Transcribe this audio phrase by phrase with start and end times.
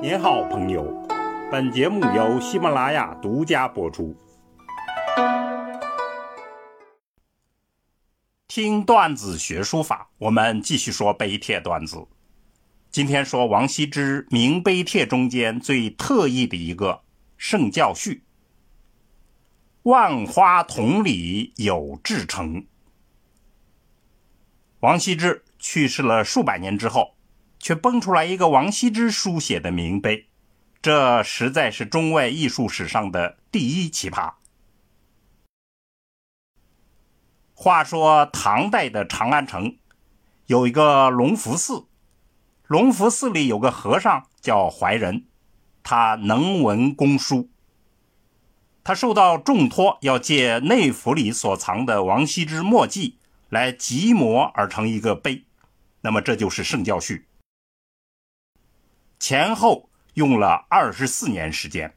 [0.00, 0.84] 您好，朋友。
[1.50, 4.16] 本节目由喜马拉雅独家播出。
[8.46, 12.06] 听段子学书法，我们继续说碑帖段子。
[12.92, 16.92] 今天说王羲之名碑帖中间最特异的一个
[17.36, 18.22] 《圣教序》。
[19.90, 22.64] 万花筒里有至诚。
[24.78, 27.17] 王羲之去世了数百年之后。
[27.58, 30.28] 却蹦出来一个王羲之书写的名碑，
[30.80, 34.34] 这实在是中外艺术史上的第一奇葩。
[37.54, 39.76] 话说唐代的长安城
[40.46, 41.86] 有一个隆福寺，
[42.68, 45.24] 隆福寺里有个和尚叫怀仁，
[45.82, 47.50] 他能文工书，
[48.84, 55.44] 他受到重托要借内府里所藏的王羲之墨迹来集摹而成一个碑，
[56.02, 57.16] 那么这就是《圣教序》。
[59.18, 61.94] 前后用了二十四年时间，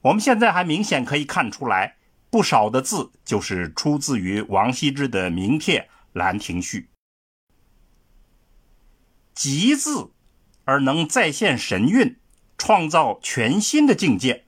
[0.00, 1.96] 我们现在还明显可以看出来，
[2.28, 5.80] 不少的字就是出自于王羲之的名帖
[6.12, 6.80] 《兰亭序》。
[9.34, 10.10] 集字
[10.64, 12.18] 而能再现神韵，
[12.58, 14.44] 创造全新的境界，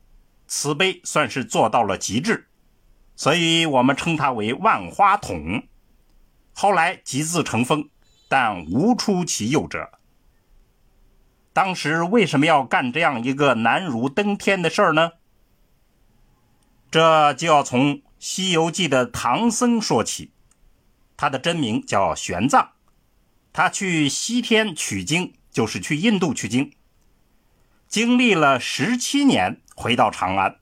[0.46, 2.48] 此碑算是做到了极致，
[3.16, 5.62] 所以我们称它为万花筒。
[6.52, 7.88] 后来集字成风，
[8.28, 9.98] 但无出其右者。
[11.54, 15.12] 当时为什么要干这样一个难如登天的事儿呢？
[16.90, 20.32] 这就要从《西游记》的唐僧说起。
[21.16, 22.70] 他的真名叫玄奘，
[23.52, 26.72] 他去西天取经，就是去印度取经，
[27.86, 30.58] 经历了十七年，回到长安。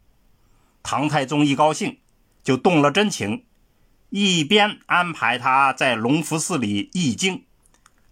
[0.82, 2.00] 唐太宗一高兴，
[2.44, 3.46] 就动了真情，
[4.10, 7.46] 一边安排他在隆福寺里译经，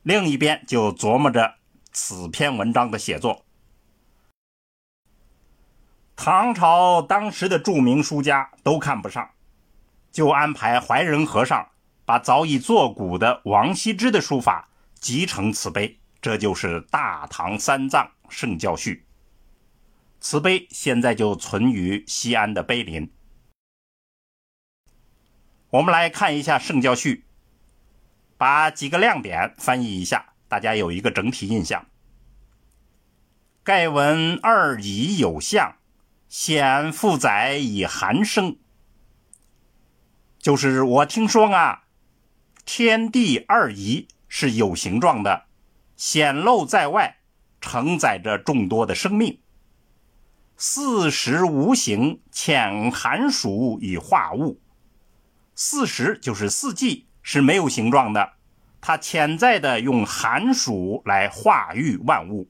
[0.03, 1.60] 另一边就琢磨着。
[1.93, 3.45] 此篇文章的写作，
[6.15, 9.31] 唐朝当时的著名书家都看不上，
[10.13, 11.69] 就安排怀仁和尚
[12.05, 19.05] 把早已作古的王羲之的书法集成此碑，这就是《大唐三藏圣教序》。
[20.21, 23.11] 此碑现在就存于西安的碑林。
[25.71, 27.15] 我们来看一下《圣教序》，
[28.37, 30.30] 把几个亮点翻译一下。
[30.51, 31.87] 大家有一个整体印象。
[33.63, 35.77] 盖闻二仪有象，
[36.29, 38.57] 显负载以寒生。
[40.41, 41.85] 就是我听说啊，
[42.65, 45.45] 天地二仪是有形状的，
[45.97, 47.19] 显露在外，
[47.61, 49.39] 承载着众多的生命。
[50.57, 54.61] 四时无形，潜寒暑以化物。
[55.55, 58.33] 四时就是四季，是没有形状的。
[58.81, 62.49] 它潜在的用寒暑来化育万物，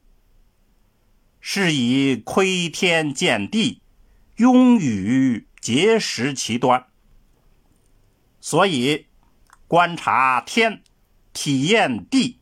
[1.41, 3.83] 是以窥天见地，
[4.37, 6.87] 拥宇结识其端。
[8.41, 9.07] 所以
[9.67, 10.83] 观察天，
[11.33, 12.39] 体验地，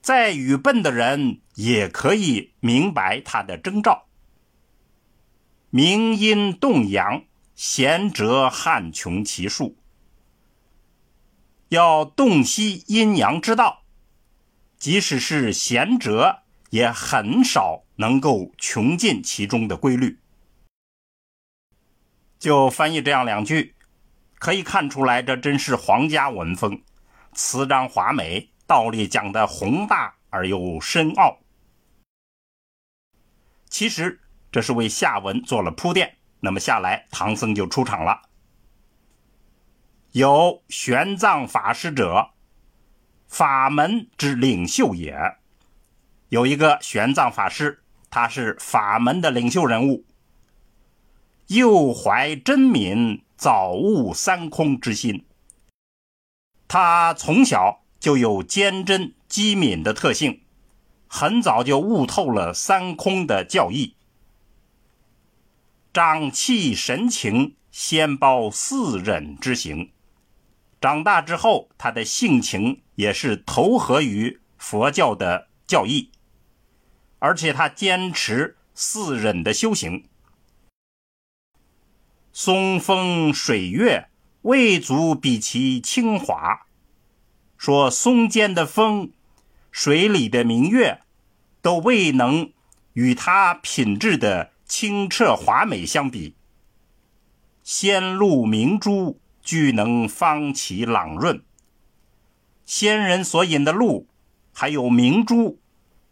[0.00, 4.06] 再愚笨的人也可以明白它的征兆。
[5.70, 7.24] 明阴动阳，
[7.54, 9.76] 贤哲汉穷其数。
[11.68, 13.82] 要洞悉阴阳之道，
[14.78, 20.18] 即使是贤哲，也很少能够穷尽其中的规律。
[22.38, 23.74] 就翻译这样两句，
[24.38, 26.80] 可以看出来，这真是皇家文风，
[27.32, 31.38] 词章华美，道理讲的宏大而又深奥。
[33.68, 36.16] 其实这是为下文做了铺垫。
[36.40, 38.27] 那么下来，唐僧就出场了。
[40.18, 42.30] 有玄奘法师者，
[43.28, 45.16] 法门之领袖也。
[46.28, 50.04] 有一个玄奘法师，他是法门的领袖人物。
[51.46, 55.24] 又怀真敏，早悟三空之心。
[56.66, 60.42] 他从小就有坚贞机敏的特性，
[61.06, 63.94] 很早就悟透了三空的教义。
[65.92, 69.92] 长气神情，先包四忍之行。
[70.80, 76.10] 长大之后，他的性情也是投合于佛教的教义，
[77.18, 80.04] 而且他坚持四忍的修行。
[82.32, 84.08] 松风水月
[84.42, 86.66] 未足比其清华，
[87.56, 89.10] 说松间的风，
[89.72, 91.02] 水里的明月，
[91.60, 92.52] 都未能
[92.92, 96.36] 与他品质的清澈华美相比。
[97.64, 99.20] 仙露明珠。
[99.48, 101.42] 俱能方其朗润。
[102.66, 104.06] 仙人所引的路，
[104.52, 105.58] 还有明珠，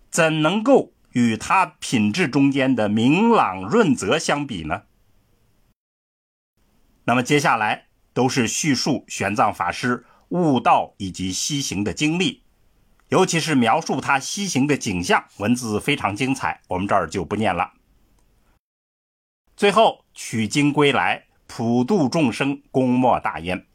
[0.09, 4.85] 怎能够与他品质中间的明朗润泽相比呢？
[7.05, 12.43] 那么接下来都是叙述玄奘法师悟道以及西行的经历，
[13.11, 17.75] 尤其是描述他西行的景象，文字非常精彩，我们这儿就不念了。
[19.55, 23.67] 最后取经归来，普度众生，功莫大焉。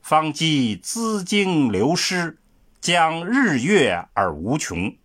[0.00, 2.38] 方积资经流失，
[2.80, 4.96] 将日月而无穷。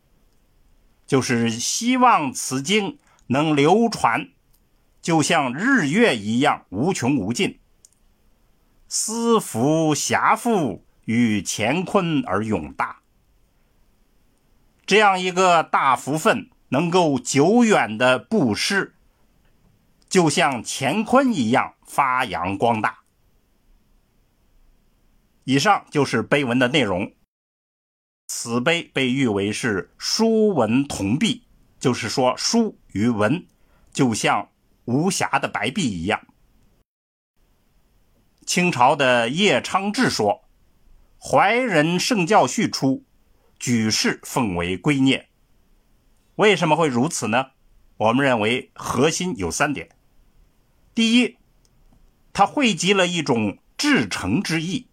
[1.05, 2.97] 就是希望此经
[3.27, 4.29] 能流传。
[5.01, 7.59] 就像日月一样无穷无尽，
[8.87, 13.01] 思福遐富与乾坤而永大，
[14.87, 18.94] 这样一个大福分能够久远的布施，
[20.15, 22.99] 就像乾坤一样发扬光大。
[25.43, 27.11] 以上就是碑文的内容。
[28.27, 31.43] 此碑被誉为是书文同璧，
[31.81, 33.45] 就是说书与文
[33.91, 34.49] 就像。
[34.85, 36.25] 无瑕的白璧一样。
[38.45, 40.45] 清朝的叶昌志说
[41.19, 43.03] ：“怀仁圣教序出，
[43.57, 45.25] 举世奉为圭臬。”
[46.37, 47.47] 为什么会如此呢？
[47.97, 49.89] 我们认为核心有三点：
[50.95, 51.37] 第一，
[52.31, 54.87] 它汇集了一种至诚之意。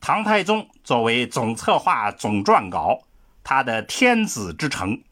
[0.00, 3.06] 唐太宗作为总策划、总撰稿，
[3.44, 5.04] 他的天子之诚；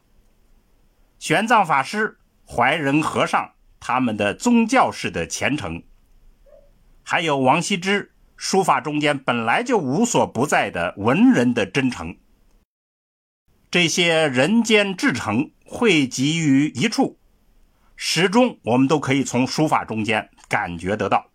[1.19, 3.53] 玄奘法师、怀仁和尚。
[3.79, 5.83] 他们的宗教式的虔诚，
[7.03, 12.17] 还有王羲之书法中间本来就无所不在的文人的真诚，
[13.69, 17.16] 这些人间至诚汇集于一处，
[17.99, 21.31] 始终我们都可以从书法中间感觉得到。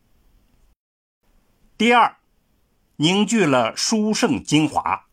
[1.76, 2.17] 第二，
[2.97, 5.06] 凝聚了书圣精华，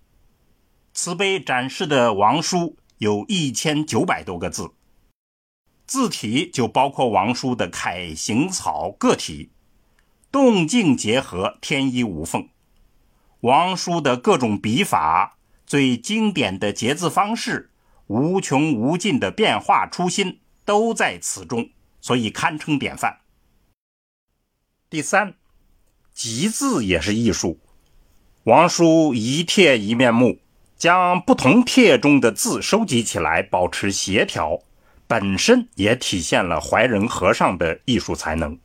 [0.94, 4.72] 此碑展示的王书有一千九百多个字。
[5.88, 9.50] 字体就包括王书的楷、行、草个体，
[10.32, 12.48] 动静结合，天衣无缝。
[13.40, 17.72] 王书的各种笔法，最经典的结字方式，
[18.06, 23.22] 无穷无尽的变化初心，都在此中，所以堪称典范。
[24.88, 25.34] 第三，
[26.14, 27.60] 集字也是艺术。
[28.44, 30.38] 王叔一帖一面目，
[30.78, 34.62] 将不同帖中的字收集起来，保持协调。
[35.08, 38.60] 本身也体现了怀仁和尚的艺术才能。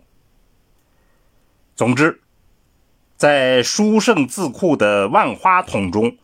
[1.74, 2.20] 总之，
[3.16, 6.18] 在书圣字库的万花筒中，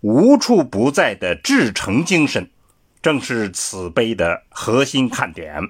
[0.00, 2.50] 无处不在的至诚精神，
[3.00, 5.62] 正是此碑的核心看点。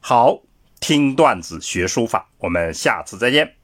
[0.00, 0.40] 好，
[0.80, 3.56] 听段子学书法，我们下次再见。